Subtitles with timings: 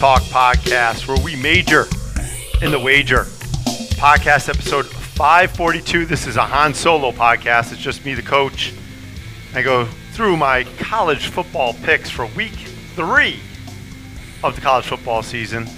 [0.00, 1.84] Talk podcast, where we major
[2.62, 3.24] in the wager.
[3.98, 6.06] Podcast episode 542.
[6.06, 7.70] This is a Han Solo podcast.
[7.70, 8.72] It's just me, the coach.
[9.54, 9.84] I go
[10.14, 12.54] through my college football picks for week
[12.94, 13.40] three
[14.42, 15.68] of the college football season.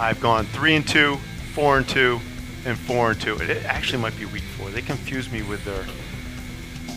[0.00, 1.14] I've gone three and two,
[1.54, 2.18] four and two,
[2.64, 3.36] and four and two.
[3.36, 4.68] It actually might be week four.
[4.70, 5.84] They confuse me with their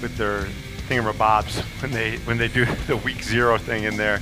[0.01, 0.47] with their
[0.89, 4.21] thingamabobs when they when they do the week zero thing in there.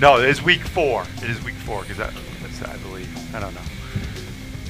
[0.00, 1.04] No, it is week four.
[1.18, 2.16] It is week four because that's
[2.62, 3.34] I believe.
[3.34, 3.60] I don't know.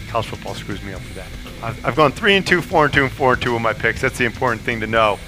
[0.08, 1.28] College football screws me up for that.
[1.62, 3.72] I've, I've gone three and two, four and two, and four and two with my
[3.72, 4.00] picks.
[4.00, 5.18] That's the important thing to know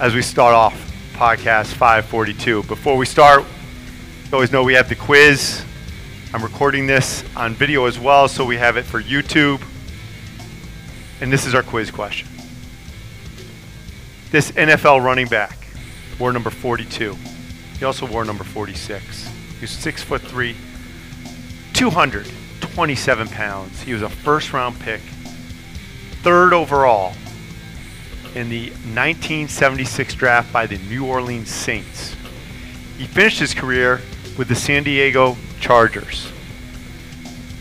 [0.00, 0.74] as we start off
[1.14, 2.64] podcast 542.
[2.64, 5.64] Before we start, you always know we have the quiz.
[6.34, 9.62] I'm recording this on video as well, so we have it for YouTube.
[11.20, 12.28] And this is our quiz question.
[14.30, 15.58] This NFL running back
[16.18, 17.16] wore number 42.
[17.82, 19.26] He also wore number 46.
[19.26, 20.54] He was six foot three,
[21.72, 23.82] 227 pounds.
[23.82, 25.00] He was a first round pick,
[26.22, 27.12] third overall
[28.36, 32.14] in the 1976 draft by the New Orleans Saints.
[32.98, 34.00] He finished his career
[34.38, 36.30] with the San Diego Chargers.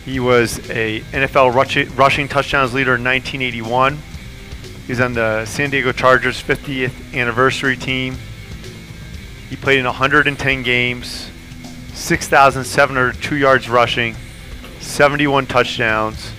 [0.05, 3.97] He was a NFL rushing touchdowns leader in 1981.
[4.85, 8.19] He's on the San Diego Chargers 50th anniversary team.
[9.51, 11.29] He played in 110 games,
[11.93, 14.15] 6,702 yards rushing,
[14.79, 16.31] 71 touchdowns.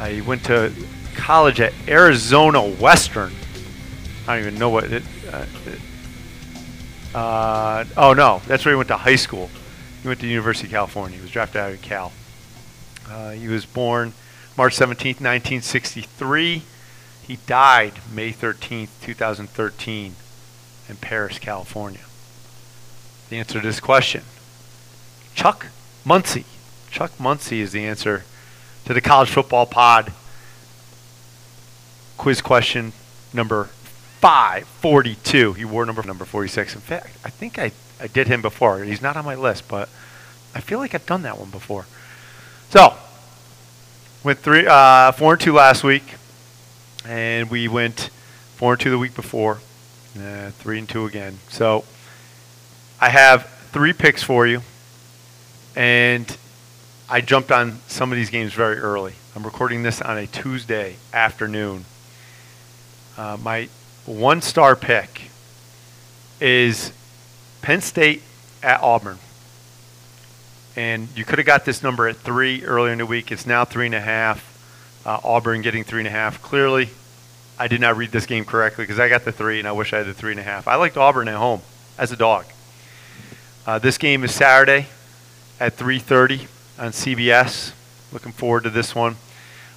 [0.00, 0.72] Uh, he went to
[1.14, 3.32] college at Arizona Western.
[4.26, 5.04] I don't even know what it.
[5.32, 5.46] Uh,
[7.16, 9.48] uh, oh no, that's where he went to high school.
[10.02, 11.18] He went to University of California.
[11.18, 12.10] He was drafted out of Cal.
[13.08, 14.14] Uh, he was born
[14.58, 16.64] March 17, 1963.
[17.22, 20.16] He died May 13, 2013,
[20.88, 22.00] in Paris, California.
[23.32, 24.24] The answer to this question
[25.34, 25.68] Chuck
[26.04, 26.44] Muncie.
[26.90, 28.24] Chuck Muncie is the answer
[28.84, 30.12] to the college football pod
[32.18, 32.92] quiz question
[33.32, 33.70] number
[34.20, 35.54] 542.
[35.54, 36.74] He wore number number 46.
[36.74, 38.84] In fact, I think I, I did him before.
[38.84, 39.88] He's not on my list, but
[40.54, 41.86] I feel like I've done that one before.
[42.68, 42.98] So,
[44.22, 46.04] went three, uh, four and two last week,
[47.06, 48.10] and we went
[48.56, 49.60] four and two the week before,
[50.20, 51.38] uh, three and two again.
[51.48, 51.86] So,
[53.02, 54.62] I have three picks for you,
[55.74, 56.36] and
[57.10, 59.14] I jumped on some of these games very early.
[59.34, 61.84] I'm recording this on a Tuesday afternoon.
[63.18, 63.68] Uh, my
[64.06, 65.22] one star pick
[66.40, 66.92] is
[67.60, 68.22] Penn State
[68.62, 69.18] at Auburn.
[70.76, 73.32] And you could have got this number at three earlier in the week.
[73.32, 75.02] It's now three and a half.
[75.04, 76.40] Uh, Auburn getting three and a half.
[76.40, 76.90] Clearly,
[77.58, 79.92] I did not read this game correctly because I got the three and I wish
[79.92, 80.68] I had the three and a half.
[80.68, 81.62] I liked Auburn at home
[81.98, 82.44] as a dog.
[83.64, 84.88] Uh, this game is Saturday
[85.60, 86.48] at 3:30
[86.80, 87.70] on CBS.
[88.12, 89.14] Looking forward to this one.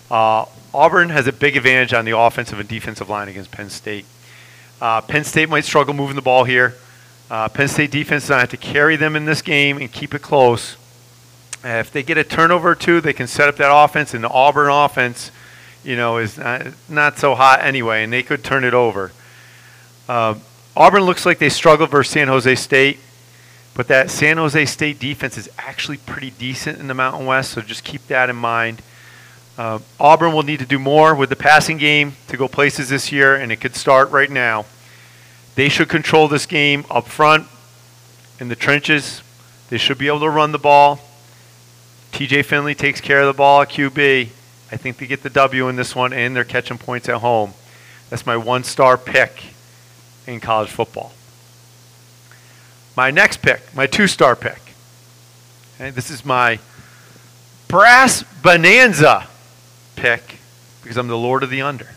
[0.09, 4.06] Uh, Auburn has a big advantage on the offensive and defensive line against Penn State.
[4.81, 6.73] Uh, Penn State might struggle moving the ball here.
[7.29, 9.91] Uh, Penn State defense is going to have to carry them in this game and
[9.91, 10.78] keep it close.
[11.63, 14.23] Uh, if they get a turnover or two, they can set up that offense, and
[14.23, 15.31] the Auburn offense,
[15.84, 19.12] you know, is not, not so hot anyway, and they could turn it over.
[20.09, 20.35] Uh,
[20.75, 23.00] Auburn looks like they struggled versus San Jose State.
[23.75, 27.62] But that San Jose State defense is actually pretty decent in the Mountain West, so
[27.62, 28.81] just keep that in mind.
[29.58, 33.12] Uh, Auburn will need to do more with the passing game to go places this
[33.12, 34.66] year, and it could start right now.
[35.56, 37.47] They should control this game up front
[38.40, 39.22] in the trenches.
[39.69, 41.02] They should be able to run the ball.
[42.14, 44.30] TJ Finley takes care of the ball at QB.
[44.72, 47.53] I think they get the W in this one, and they're catching points at home.
[48.09, 49.44] That's my one star pick
[50.25, 51.12] in college football.
[52.95, 54.61] My next pick, my two star pick.
[55.75, 56.59] Okay, this is my
[57.67, 59.28] brass bonanza
[59.97, 60.38] pick
[60.81, 61.89] because I'm the Lord of the Under.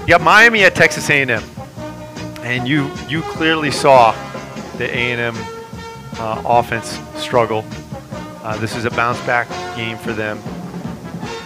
[0.00, 1.44] You got Miami at Texas A&M,
[2.40, 4.10] and you you clearly saw
[4.78, 5.36] the A&M
[6.18, 7.64] uh, offense struggle.
[8.42, 10.40] Uh, this is a bounce back game for them.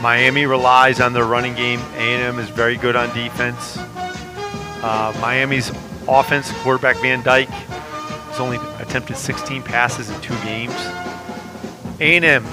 [0.01, 1.81] Miami relies on their running game.
[1.97, 3.77] A&M is very good on defense.
[4.83, 5.71] Uh, Miami's
[6.07, 10.75] offense, quarterback Van Dyke, has only attempted 16 passes in two games.
[12.01, 12.45] A&M,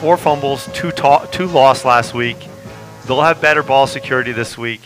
[0.00, 2.38] four fumbles, two, ta- two lost last week.
[3.06, 4.80] They'll have better ball security this week.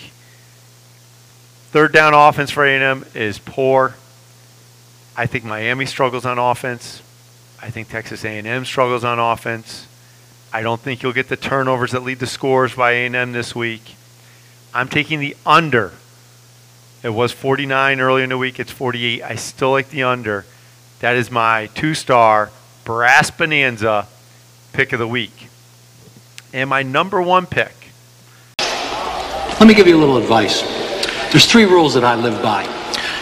[1.70, 3.94] Third down offense for A&M is poor.
[5.16, 7.02] I think Miami struggles on offense.
[7.62, 9.86] I think Texas A&M struggles on offense.
[10.52, 13.94] I don't think you'll get the turnovers that lead to scores by A&M this week.
[14.74, 15.92] I'm taking the under.
[17.02, 18.58] It was 49 earlier in the week.
[18.58, 19.22] It's 48.
[19.22, 20.44] I still like the under.
[20.98, 22.50] That is my two-star
[22.84, 24.08] Brass Bonanza
[24.72, 25.48] pick of the week.
[26.52, 27.72] And my number one pick.
[28.58, 30.62] Let me give you a little advice.
[31.30, 32.64] There's three rules that I live by.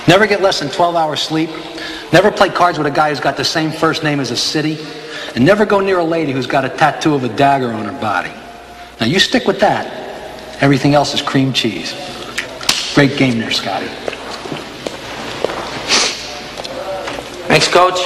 [0.09, 1.51] Never get less than 12 hours sleep.
[2.13, 4.79] Never play cards with a guy who's got the same first name as a city.
[5.35, 8.01] And never go near a lady who's got a tattoo of a dagger on her
[8.01, 8.33] body.
[8.99, 10.07] Now you stick with that.
[10.63, 11.93] Everything else is cream cheese.
[12.95, 13.87] Great game there, Scotty.
[17.47, 18.01] Thanks, Coach.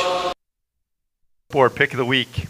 [1.51, 2.47] Board pick of the week.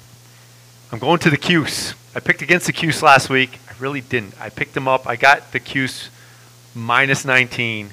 [0.91, 1.95] I'm going to the Cuse.
[2.15, 3.59] I picked against the Cuse last week.
[3.69, 4.35] I really didn't.
[4.41, 5.07] I picked them up.
[5.07, 6.11] I got the Cuse
[6.75, 7.91] minus 19.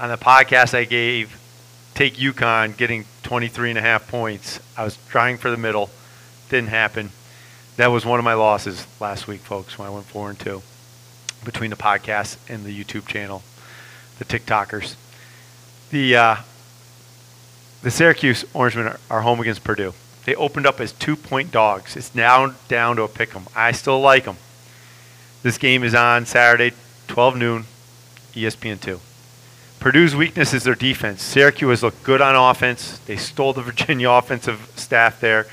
[0.00, 1.36] On the podcast, I gave
[1.98, 4.60] take UConn getting 23 and a half points.
[4.76, 5.90] I was trying for the middle.
[6.48, 7.10] Didn't happen.
[7.76, 10.62] That was one of my losses last week, folks, when I went 4 and 2
[11.44, 13.42] between the podcast and the YouTube channel,
[14.20, 14.94] the TikTokers.
[15.90, 16.36] The uh,
[17.82, 19.92] the Syracuse Orangemen are, are home against Purdue.
[20.24, 21.96] They opened up as two point dogs.
[21.96, 23.46] It's now down to a pick 'em.
[23.56, 24.36] I still like them.
[25.42, 26.76] This game is on Saturday,
[27.08, 27.64] 12 noon,
[28.36, 29.07] E ESPN2.
[29.80, 31.22] Purdue's weakness is their defense.
[31.22, 32.98] Syracuse looked good on offense.
[33.00, 35.46] They stole the Virginia offensive staff there,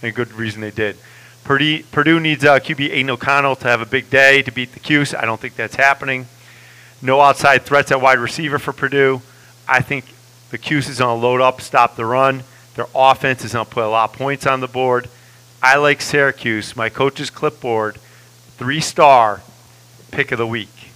[0.00, 0.96] and a good reason they did.
[1.42, 4.78] Purdue, Purdue needs uh, QB Aidan O'Connell to have a big day to beat the
[4.78, 5.12] Cuse.
[5.12, 6.26] I don't think that's happening.
[7.00, 9.20] No outside threats at wide receiver for Purdue.
[9.66, 10.04] I think
[10.50, 12.44] the Cuse is going to load up, stop the run.
[12.76, 15.08] Their offense is going to put a lot of points on the board.
[15.60, 16.76] I like Syracuse.
[16.76, 17.96] My coach's clipboard,
[18.56, 19.42] three star
[20.12, 20.90] pick of the week.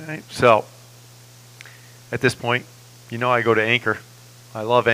[0.00, 0.64] All right, so
[2.12, 2.64] at this point,
[3.10, 3.98] you know I go to Anchor.
[4.54, 4.88] I love Anchor.